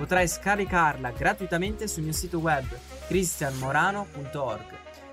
Potrai 0.00 0.26
scaricarla 0.26 1.10
gratuitamente 1.10 1.86
sul 1.86 2.04
mio 2.04 2.12
sito 2.12 2.38
web 2.38 2.64
cristianmorano.org. 3.06 4.64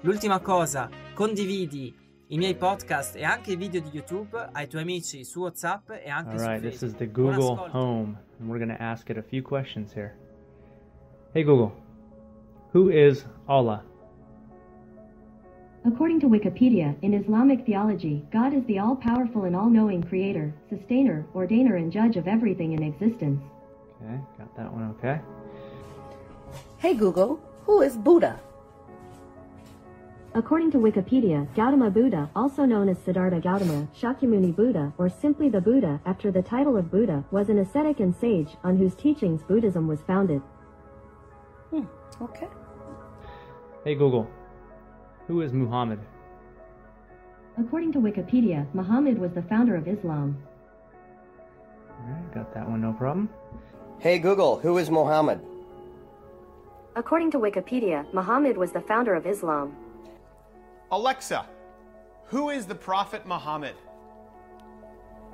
L'ultima 0.00 0.40
cosa, 0.40 0.88
condividi 1.14 1.94
i 2.26 2.36
miei 2.36 2.56
podcast 2.56 3.14
e 3.14 3.22
anche 3.22 3.52
i 3.52 3.56
video 3.56 3.80
di 3.80 3.90
YouTube 3.92 4.36
ai 4.50 4.66
tuoi 4.66 4.82
amici 4.82 5.22
su 5.22 5.38
WhatsApp 5.42 5.90
e 5.90 6.10
anche 6.10 6.32
All 6.32 6.38
su 6.38 6.46
right, 6.46 6.60
Facebook. 6.60 6.70
this 6.72 6.82
is 6.82 6.94
the 6.96 7.08
Google. 7.08 7.68
Home, 7.70 8.18
and 8.40 8.48
we're 8.48 8.58
going 8.58 8.76
to 8.76 8.82
ask 8.82 9.08
it 9.08 9.16
a 9.16 9.22
few 9.22 9.40
questions 9.40 9.92
here. 9.94 10.16
Hey 11.32 11.44
Google, 11.44 11.70
who 12.72 12.88
is 12.90 13.24
Allah? 13.46 13.84
According 15.84 16.18
to 16.22 16.28
Wikipedia, 16.28 16.96
in 17.02 17.14
Islamic 17.14 17.64
theology, 17.64 18.24
God 18.32 18.52
is 18.52 18.64
the 18.66 18.80
all 18.80 18.96
powerful 18.96 19.44
and 19.44 19.54
all 19.54 19.70
knowing 19.70 20.02
creator, 20.02 20.52
sustainer, 20.68 21.24
ordainer, 21.36 21.76
and 21.76 21.92
judge 21.92 22.16
of 22.16 22.26
everything 22.26 22.72
in 22.72 22.82
existence. 22.82 23.40
Okay, 24.04 24.20
got 24.38 24.56
that 24.56 24.72
one 24.72 24.90
okay. 24.98 25.20
Hey 26.78 26.94
Google, 26.94 27.40
who 27.66 27.82
is 27.82 27.96
Buddha? 27.96 28.40
According 30.34 30.70
to 30.72 30.78
Wikipedia, 30.78 31.46
Gautama 31.54 31.90
Buddha, 31.90 32.30
also 32.34 32.64
known 32.64 32.88
as 32.88 32.96
Siddhartha 32.98 33.38
Gautama, 33.40 33.86
Shakyamuni 33.94 34.56
Buddha, 34.56 34.92
or 34.96 35.10
simply 35.10 35.50
the 35.50 35.60
Buddha, 35.60 36.00
after 36.06 36.30
the 36.30 36.40
title 36.40 36.76
of 36.78 36.90
Buddha, 36.90 37.22
was 37.30 37.50
an 37.50 37.58
ascetic 37.58 38.00
and 38.00 38.16
sage 38.16 38.56
on 38.64 38.78
whose 38.78 38.94
teachings 38.94 39.42
Buddhism 39.42 39.86
was 39.86 40.00
founded. 40.02 40.40
Hmm, 41.70 41.84
Okay. 42.20 42.48
Hey 43.84 43.94
Google, 43.94 44.28
who 45.26 45.40
is 45.42 45.52
Muhammad? 45.52 45.98
According 47.58 47.92
to 47.92 47.98
Wikipedia, 47.98 48.66
Muhammad 48.74 49.18
was 49.18 49.32
the 49.32 49.42
founder 49.42 49.76
of 49.76 49.86
Islam. 49.86 50.38
All 51.90 52.08
right, 52.08 52.34
got 52.34 52.54
that 52.54 52.68
one 52.68 52.80
no 52.80 52.92
problem. 52.92 53.28
Hey 54.02 54.18
Google, 54.18 54.58
who 54.58 54.78
is 54.78 54.90
Mohammed? 54.90 55.38
According 56.96 57.30
to 57.30 57.38
Wikipedia, 57.38 58.04
Muhammad 58.12 58.56
was 58.56 58.72
the 58.72 58.80
founder 58.80 59.14
of 59.14 59.28
Islam. 59.28 59.76
Alexa, 60.90 61.46
who 62.24 62.50
is 62.50 62.66
the 62.66 62.74
Prophet 62.74 63.24
Muhammad? 63.26 63.76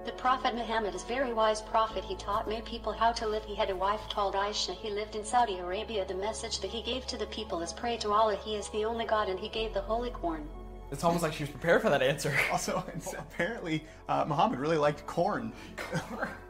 The 0.05 0.13
Prophet 0.13 0.55
Muhammad 0.55 0.95
is 0.95 1.03
a 1.03 1.07
very 1.07 1.33
wise 1.33 1.63
prophet. 1.63 2.05
He 2.05 2.15
taught 2.17 2.47
many 2.47 2.61
people 2.61 2.93
how 2.93 3.11
to 3.13 3.27
live. 3.27 3.43
He 3.43 3.55
had 3.55 3.71
a 3.71 3.75
wife 3.75 4.03
called 4.11 4.35
Aisha. 4.35 4.75
He 4.75 4.91
lived 4.91 5.17
in 5.17 5.25
Saudi 5.25 5.61
Arabia. 5.61 6.05
The 6.05 6.17
message 6.17 6.61
that 6.61 6.69
he 6.71 6.83
gave 6.83 7.07
to 7.07 7.17
the 7.17 7.29
people 7.29 7.63
is 7.63 7.73
pray 7.73 7.97
to 7.97 8.13
Allah. 8.13 8.37
He 8.37 8.55
is 8.55 8.69
the 8.69 8.85
only 8.85 9.07
God 9.07 9.31
and 9.31 9.41
he 9.41 9.49
gave 9.49 9.73
the 9.73 9.81
Holy 9.81 10.11
Quran. 10.11 10.45
It's 10.93 11.05
almost 11.05 11.23
like 11.23 11.33
she 11.33 11.45
was 11.45 11.51
prepared 11.51 11.81
for 11.81 11.89
that 11.89 12.03
answer. 12.03 12.37
Also, 12.53 12.85
apparently 13.17 13.83
uh, 14.11 14.27
Muhammad 14.29 14.59
really 14.59 14.77
liked 14.77 15.07
corn. 15.07 15.55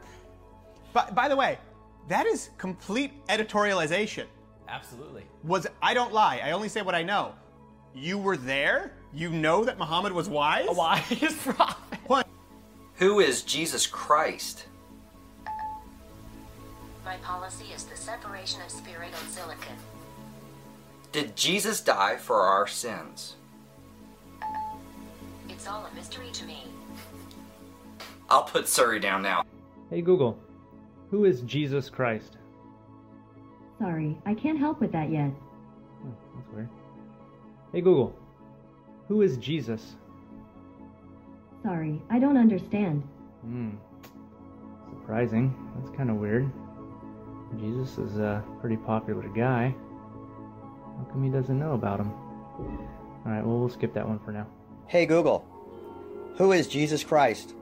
by, 0.93 1.09
by 1.11 1.29
the 1.29 1.35
way, 1.37 1.57
that 2.09 2.25
is 2.25 2.49
complete 2.57 3.25
editorialization. 3.27 4.25
Absolutely. 4.67 5.23
Was 5.43 5.65
I 5.81 5.93
don't 5.93 6.13
lie. 6.13 6.41
I 6.43 6.51
only 6.51 6.69
say 6.69 6.81
what 6.81 6.95
I 6.95 7.03
know. 7.03 7.33
You 7.95 8.17
were 8.17 8.37
there. 8.37 8.93
You 9.13 9.29
know 9.29 9.65
that 9.65 9.79
Muhammad 9.79 10.11
was 10.11 10.29
wise. 10.29 10.67
A 10.69 10.73
wise 10.73 11.33
prophet. 11.43 11.99
What? 12.07 12.27
Who 12.95 13.19
is 13.19 13.43
Jesus 13.43 13.87
Christ? 13.87 14.65
My 17.05 17.15
policy 17.23 17.65
is 17.73 17.85
the 17.85 17.95
separation 17.95 18.61
of 18.61 18.69
spirit 18.69 19.09
and 19.19 19.29
silicon. 19.31 19.75
Did 21.11 21.35
Jesus 21.35 21.81
die 21.81 22.17
for 22.17 22.41
our 22.41 22.67
sins? 22.67 23.35
It's 25.47 25.67
all 25.67 25.85
a 25.85 25.95
mystery 25.95 26.29
to 26.33 26.45
me. 26.45 26.65
I'll 28.29 28.43
put 28.43 28.67
Siri 28.67 28.99
down 28.99 29.23
now. 29.23 29.43
Hey 29.89 30.01
Google, 30.01 30.37
who 31.09 31.25
is 31.25 31.41
Jesus 31.41 31.89
Christ? 31.89 32.37
Sorry, 33.79 34.17
I 34.25 34.33
can't 34.33 34.59
help 34.59 34.79
with 34.79 34.91
that 34.91 35.09
yet. 35.09 35.31
Oh, 36.05 36.13
that's 36.35 36.49
weird. 36.53 36.69
Hey 37.71 37.81
Google, 37.81 38.15
who 39.07 39.21
is 39.21 39.37
Jesus? 39.37 39.95
Sorry, 41.63 42.01
I 42.09 42.19
don't 42.19 42.37
understand. 42.37 43.03
Hmm, 43.41 43.71
surprising. 44.89 45.53
That's 45.75 45.95
kind 45.95 46.09
of 46.09 46.17
weird. 46.17 46.49
Jesus 47.57 47.97
is 47.97 48.17
a 48.17 48.43
pretty 48.61 48.77
popular 48.77 49.27
guy. 49.29 49.73
How 50.97 51.03
come 51.11 51.23
he 51.23 51.29
doesn't 51.29 51.57
know 51.57 51.73
about 51.73 51.99
him? 51.99 52.11
All 52.11 53.31
right, 53.31 53.45
well 53.45 53.59
we'll 53.59 53.69
skip 53.69 53.93
that 53.93 54.07
one 54.07 54.19
for 54.19 54.31
now. 54.31 54.47
Hey 54.87 55.05
Google, 55.05 55.45
who 56.37 56.51
is 56.51 56.67
Jesus 56.67 57.03
Christ? 57.03 57.55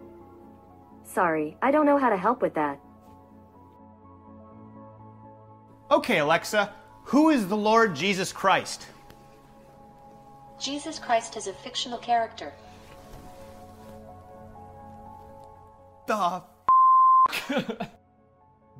Sorry, 1.03 1.57
I 1.61 1.71
don't 1.71 1.85
know 1.85 1.97
how 1.97 2.09
to 2.09 2.17
help 2.17 2.41
with 2.41 2.55
that. 2.55 2.79
Okay, 5.89 6.17
Alexa, 6.17 6.73
who 7.05 7.29
is 7.29 7.47
the 7.47 7.55
Lord 7.55 7.95
Jesus 7.95 8.33
Christ? 8.33 8.87
Jesus 10.59 10.99
Christ 10.99 11.37
is 11.37 11.47
a 11.47 11.53
fictional 11.53 11.97
character. 11.97 12.51
The 16.07 16.43
Let's 17.49 17.63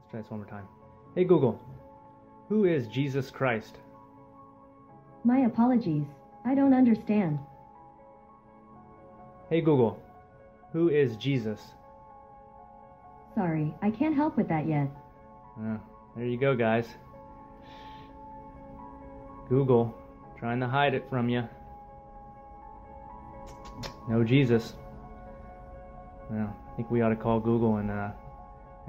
try 0.10 0.22
this 0.22 0.30
one 0.30 0.40
more 0.40 0.50
time. 0.50 0.68
Hey 1.16 1.24
Google, 1.24 1.60
who 2.50 2.66
is 2.66 2.88
Jesus 2.88 3.30
Christ? 3.30 3.78
My 5.24 5.40
apologies. 5.40 6.06
I 6.46 6.56
don't 6.56 6.74
understand. 6.74 7.40
Hey 9.50 9.62
Google, 9.62 10.02
who 10.74 10.90
is 10.90 11.16
Jesus? 11.16 11.62
Sorry, 13.36 13.74
I 13.82 13.92
can't 13.92 14.16
help 14.16 14.36
with 14.36 14.50
that 14.50 14.68
yet. 14.68 14.88
Oh, 15.60 15.80
there 16.18 16.26
you 16.26 16.38
go, 16.38 16.56
guys. 16.56 16.88
Google, 19.48 19.96
trying 20.38 20.60
to 20.60 20.68
hide 20.68 20.94
it 20.94 21.08
from 21.10 21.30
you. 21.30 21.48
No 24.10 24.24
Jesus. 24.24 24.74
Well, 26.30 26.54
I 26.72 26.76
think 26.76 26.92
we 26.92 27.02
ought 27.02 27.10
to 27.10 27.16
call 27.16 27.40
Google 27.40 27.78
and 27.78 27.90
uh, 27.90 28.10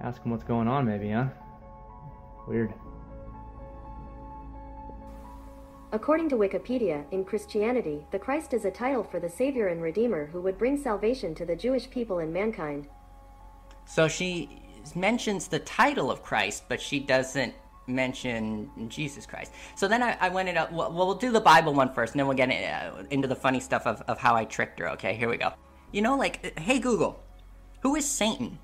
ask 0.02 0.22
him 0.22 0.32
what's 0.32 0.44
going 0.44 0.66
on, 0.66 0.86
maybe, 0.86 1.10
huh? 1.10 1.26
Weird. 2.48 2.72
According 5.92 6.28
to 6.30 6.36
Wikipedia, 6.36 7.04
in 7.12 7.24
Christianity, 7.24 8.06
the 8.10 8.18
Christ 8.18 8.52
is 8.52 8.64
a 8.64 8.70
title 8.70 9.02
for 9.02 9.20
the 9.20 9.28
Savior 9.28 9.68
and 9.68 9.80
Redeemer 9.80 10.26
who 10.26 10.40
would 10.42 10.58
bring 10.58 10.76
salvation 10.76 11.34
to 11.34 11.46
the 11.46 11.56
Jewish 11.56 11.88
people 11.88 12.18
and 12.18 12.32
mankind. 12.32 12.88
So 13.86 14.06
she 14.06 14.62
mentions 14.96 15.48
the 15.48 15.58
title 15.60 16.10
of 16.10 16.22
Christ, 16.22 16.64
but 16.68 16.80
she 16.80 17.00
doesn't 17.00 17.54
mention 17.86 18.70
Jesus 18.88 19.26
Christ. 19.26 19.52
So 19.76 19.88
then 19.88 20.02
I, 20.02 20.16
I 20.20 20.28
went 20.28 20.48
it 20.48 20.56
up. 20.56 20.70
Well, 20.72 20.92
we'll 20.92 21.14
do 21.14 21.32
the 21.32 21.40
Bible 21.40 21.72
one 21.74 21.92
first, 21.92 22.12
and 22.12 22.20
then 22.20 22.26
we'll 22.26 22.36
get 22.36 22.50
uh, 22.50 23.04
into 23.10 23.26
the 23.26 23.34
funny 23.34 23.60
stuff 23.60 23.86
of, 23.86 24.02
of 24.02 24.18
how 24.18 24.34
I 24.34 24.44
tricked 24.44 24.78
her. 24.80 24.90
Okay, 24.90 25.14
here 25.14 25.28
we 25.28 25.36
go. 25.36 25.52
You 25.90 26.02
know, 26.02 26.16
like, 26.16 26.52
uh, 26.56 26.60
hey 26.60 26.78
Google, 26.78 27.22
who 27.80 27.96
is 27.96 28.06
Satan? 28.06 28.58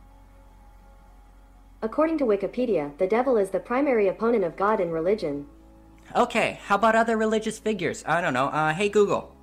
According 1.83 2.19
to 2.19 2.25
Wikipedia, 2.25 2.97
the 2.99 3.07
devil 3.07 3.37
is 3.37 3.51
the 3.51 3.61
primary 3.61 4.09
opponent 4.09 4.45
of 4.45 4.57
God 4.57 4.81
in 4.81 4.91
religion. 4.91 5.47
Okay, 6.15 6.61
how 6.65 6.77
about 6.77 6.95
other 6.95 7.17
religious 7.17 7.59
figures? 7.59 8.05
I 8.07 8.21
don't 8.21 8.35
know. 8.35 8.47
Uh, 8.47 8.73
hey 8.75 8.89
Google, 8.89 9.35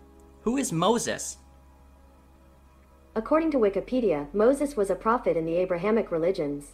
who 0.42 0.58
is 0.58 0.72
Moses? 0.72 1.38
According 3.14 3.52
to 3.52 3.58
Wikipedia, 3.58 4.34
Moses 4.34 4.78
was 4.78 4.90
a 4.90 4.96
prophet 4.96 5.36
in 5.36 5.46
the 5.46 5.58
Abrahamic 5.58 6.12
religions. 6.12 6.72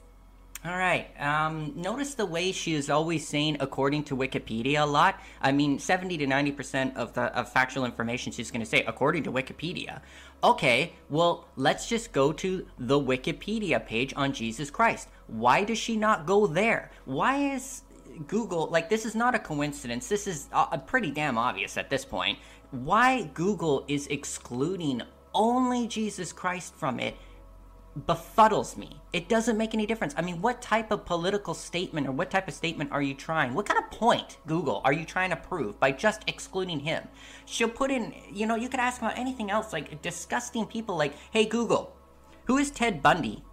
All 0.64 0.78
right. 0.78 1.10
Um, 1.20 1.74
notice 1.76 2.14
the 2.16 2.26
way 2.26 2.52
she 2.52 2.74
is 2.74 2.90
always 2.90 3.28
saying 3.28 3.58
"according 3.60 4.04
to 4.06 4.18
Wikipedia" 4.18 4.82
a 4.82 4.86
lot. 4.86 5.20
I 5.42 5.52
mean, 5.52 5.80
seventy 5.80 6.18
to 6.18 6.28
ninety 6.28 6.52
percent 6.52 6.98
of 6.98 7.14
the 7.14 7.24
of 7.38 7.52
factual 7.52 7.86
information 7.86 8.32
she's 8.32 8.52
going 8.52 8.62
to 8.62 8.66
say 8.68 8.84
"according 8.84 9.24
to 9.24 9.32
Wikipedia." 9.32 10.02
Okay, 10.44 10.94
well, 11.10 11.48
let's 11.56 11.88
just 11.88 12.12
go 12.12 12.32
to 12.34 12.68
the 12.78 13.00
Wikipedia 13.00 13.84
page 13.84 14.14
on 14.16 14.34
Jesus 14.34 14.70
Christ. 14.70 15.10
Why 15.28 15.64
does 15.64 15.78
she 15.78 15.96
not 15.96 16.26
go 16.28 16.46
there? 16.48 16.92
Why 17.06 17.54
is 17.54 17.82
Google 18.28 18.68
like 18.68 18.90
this? 18.90 19.06
Is 19.06 19.16
not 19.16 19.36
a 19.36 19.40
coincidence. 19.40 20.08
This 20.08 20.28
is 20.28 20.50
uh, 20.54 20.78
pretty 20.78 21.12
damn 21.12 21.38
obvious 21.38 21.78
at 21.78 21.90
this 21.90 22.04
point. 22.06 22.38
Why 22.72 23.24
Google 23.34 23.86
is 23.88 24.08
excluding 24.08 25.02
only 25.38 25.88
Jesus 25.88 26.34
Christ 26.34 26.76
from 26.76 27.00
it 27.00 27.16
befuddles 28.06 28.78
me. 28.78 29.02
It 29.14 29.30
doesn't 29.30 29.58
make 29.58 29.74
any 29.74 29.86
difference. 29.86 30.14
I 30.18 30.22
mean, 30.22 30.42
what 30.42 30.62
type 30.62 30.92
of 30.92 31.06
political 31.06 31.54
statement 31.54 32.08
or 32.08 32.12
what 32.12 32.30
type 32.30 32.48
of 32.48 32.54
statement 32.54 32.92
are 32.92 33.02
you 33.02 33.14
trying? 33.14 33.54
What 33.54 33.66
kind 33.66 33.80
of 33.80 33.90
point, 33.90 34.38
Google, 34.46 34.82
are 34.84 34.94
you 34.94 35.06
trying 35.06 35.30
to 35.30 35.36
prove 35.36 35.80
by 35.80 35.92
just 35.92 36.24
excluding 36.28 36.80
him? 36.80 37.08
She'll 37.46 37.70
put 37.70 37.90
in, 37.90 38.14
you 38.32 38.46
know, 38.46 38.56
you 38.56 38.70
could 38.70 38.80
ask 38.80 39.02
about 39.02 39.18
anything 39.18 39.50
else, 39.50 39.74
like 39.74 40.02
disgusting 40.02 40.66
people 40.66 40.96
like, 40.98 41.14
hey, 41.32 41.46
Google, 41.46 41.96
who 42.46 42.58
is 42.58 42.70
Ted 42.70 43.02
Bundy? 43.02 43.44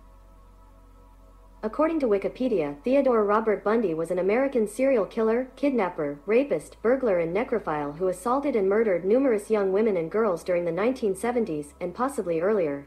According 1.65 2.01
to 2.01 2.07
Wikipedia, 2.07 2.77
Theodore 2.85 3.25
Robert 3.25 3.65
Bundy 3.65 3.95
was 3.95 4.11
an 4.11 4.19
American 4.19 4.69
serial 4.69 5.07
killer, 5.07 5.49
kidnapper, 5.57 6.19
rapist, 6.27 6.77
burglar, 6.83 7.21
and 7.21 7.35
necrophile 7.35 7.97
who 7.97 8.09
assaulted 8.09 8.55
and 8.55 8.69
murdered 8.69 9.07
numerous 9.07 9.49
young 9.49 9.73
women 9.73 9.97
and 9.97 10.11
girls 10.11 10.45
during 10.45 10.67
the 10.67 10.71
1970s 10.71 11.73
and 11.81 11.95
possibly 11.95 12.43
earlier. 12.43 12.87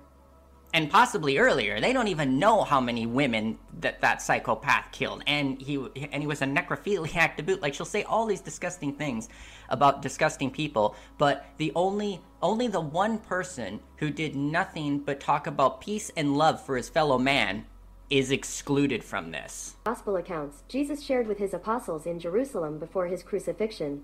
and 0.73 0.91
possibly 0.91 1.39
earlier. 1.39 1.81
They 1.81 1.91
don't 1.91 2.09
even 2.09 2.37
know 2.37 2.63
how 2.63 2.79
many 2.79 3.07
women 3.07 3.57
that 3.79 3.99
that 4.01 4.21
psychopath 4.21 4.91
killed, 4.91 5.23
and 5.25 5.59
he 5.59 5.77
and 6.11 6.21
he 6.21 6.27
was 6.27 6.43
a 6.43 6.45
necrophiliac 6.45 7.35
to 7.37 7.41
boot. 7.41 7.63
Like 7.63 7.73
she'll 7.73 7.85
say 7.85 8.03
all 8.03 8.27
these 8.27 8.41
disgusting 8.41 8.93
things 8.93 9.27
about 9.69 10.03
disgusting 10.03 10.51
people, 10.51 10.95
but 11.17 11.47
the 11.57 11.71
only 11.73 12.21
only 12.43 12.67
the 12.67 12.81
one 12.81 13.17
person 13.17 13.79
who 13.95 14.11
did 14.11 14.35
nothing 14.35 14.99
but 14.99 15.19
talk 15.19 15.47
about 15.47 15.81
peace 15.81 16.11
and 16.15 16.37
love 16.37 16.63
for 16.63 16.77
his 16.77 16.89
fellow 16.89 17.17
man 17.17 17.65
is 18.09 18.31
excluded 18.31 19.03
from 19.03 19.31
this. 19.31 19.75
Gospel 19.83 20.15
accounts 20.15 20.63
Jesus 20.67 21.03
shared 21.03 21.27
with 21.27 21.37
his 21.37 21.53
apostles 21.53 22.05
in 22.05 22.19
Jerusalem 22.19 22.79
before 22.79 23.07
his 23.07 23.23
crucifixion. 23.23 24.03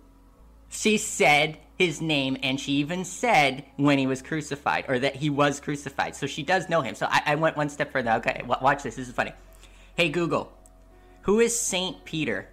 She 0.69 0.97
said 0.97 1.59
his 1.77 2.01
name, 2.01 2.35
and 2.41 2.59
she 2.59 2.73
even 2.73 3.05
said 3.05 3.63
when 3.77 4.00
he 4.00 4.07
was 4.07 4.23
crucified, 4.23 4.85
or 4.88 4.97
that 5.00 5.15
he 5.15 5.29
was 5.29 5.59
crucified. 5.59 6.15
So 6.15 6.25
she 6.25 6.41
does 6.41 6.67
know 6.67 6.81
him. 6.81 6.95
So 6.95 7.05
I, 7.09 7.21
I 7.27 7.35
went 7.35 7.55
one 7.55 7.69
step 7.69 7.91
further. 7.91 8.11
Okay, 8.13 8.41
wa- 8.47 8.57
watch 8.61 8.81
this. 8.81 8.95
This 8.95 9.07
is 9.07 9.13
funny. 9.13 9.33
Hey 9.95 10.09
Google, 10.09 10.51
who 11.21 11.39
is 11.39 11.57
Saint 11.57 12.03
Peter? 12.05 12.50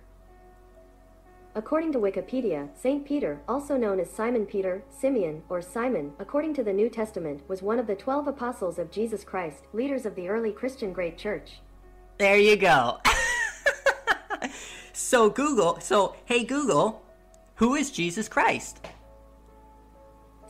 According 1.56 1.90
to 1.92 1.98
Wikipedia, 1.98 2.68
Saint 2.76 3.04
Peter, 3.04 3.40
also 3.48 3.76
known 3.76 3.98
as 3.98 4.08
Simon 4.08 4.46
Peter, 4.46 4.84
Simeon, 4.88 5.42
or 5.48 5.60
Simon, 5.60 6.12
according 6.20 6.54
to 6.54 6.62
the 6.62 6.72
New 6.72 6.88
Testament, 6.88 7.42
was 7.48 7.60
one 7.60 7.80
of 7.80 7.88
the 7.88 7.96
twelve 7.96 8.28
apostles 8.28 8.78
of 8.78 8.92
Jesus 8.92 9.24
Christ, 9.24 9.64
leaders 9.72 10.06
of 10.06 10.14
the 10.14 10.28
early 10.28 10.52
Christian 10.52 10.92
Great 10.92 11.18
Church. 11.18 11.60
There 12.18 12.38
you 12.38 12.56
go. 12.56 13.00
so 14.92 15.28
Google, 15.28 15.80
so 15.80 16.14
hey 16.24 16.44
Google, 16.44 17.02
who 17.56 17.74
is 17.74 17.90
Jesus 17.90 18.28
Christ? 18.28 18.86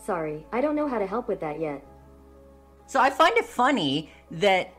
Sorry, 0.05 0.45
I 0.53 0.61
don't 0.61 0.77
know 0.77 0.89
how 0.89 0.99
to 0.99 1.07
help 1.07 1.29
with 1.29 1.41
that 1.41 1.59
yet. 1.59 1.83
So 2.87 3.01
I 3.01 3.09
find 3.09 3.39
it 3.39 3.47
funny 3.47 4.11
that 4.33 4.75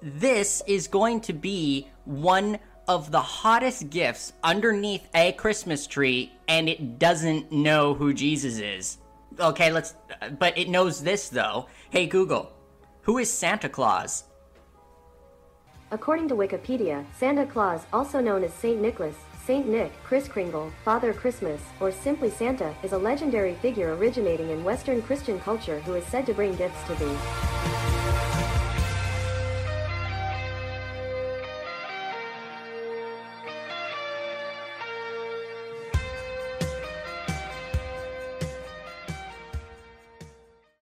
this 0.00 0.62
is 0.66 0.88
going 0.88 1.20
to 1.22 1.34
be 1.34 1.88
one 2.06 2.58
of 2.88 3.10
the 3.10 3.20
hottest 3.20 3.90
gifts 3.90 4.32
underneath 4.42 5.06
a 5.14 5.32
Christmas 5.32 5.86
tree 5.86 6.32
and 6.48 6.68
it 6.68 6.98
doesn't 6.98 7.52
know 7.52 7.94
who 7.94 8.14
Jesus 8.14 8.58
is. 8.58 8.98
Okay, 9.38 9.70
let's 9.70 9.94
but 10.38 10.56
it 10.56 10.68
knows 10.68 11.02
this 11.02 11.28
though. 11.28 11.68
Hey 11.90 12.06
Google, 12.06 12.50
who 13.02 13.18
is 13.18 13.30
Santa 13.30 13.68
Claus? 13.68 14.24
According 15.90 16.28
to 16.28 16.34
Wikipedia, 16.34 17.04
Santa 17.16 17.46
Claus, 17.46 17.82
also 17.92 18.20
known 18.20 18.44
as 18.44 18.52
Saint 18.52 18.80
Nicholas, 18.80 19.16
Saint 19.46 19.66
Nick, 19.66 19.90
Kris 20.04 20.28
Kringle, 20.28 20.70
Father 20.84 21.14
Christmas, 21.14 21.62
or 21.80 21.90
simply 21.90 22.30
Santa, 22.30 22.74
is 22.82 22.92
a 22.92 22.98
legendary 22.98 23.54
figure 23.54 23.94
originating 23.94 24.50
in 24.50 24.64
Western 24.64 25.00
Christian 25.00 25.40
culture 25.40 25.80
who 25.80 25.94
is 25.94 26.04
said 26.04 26.26
to 26.26 26.34
bring 26.34 26.54
gifts 26.56 26.82
to 26.86 26.94
thee. 26.96 27.16